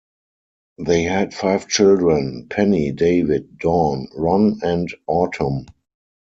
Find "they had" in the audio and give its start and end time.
0.79-1.31